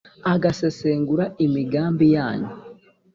agasesengura 0.33 1.25
imigambi 1.45 2.05
yanyu. 2.15 2.51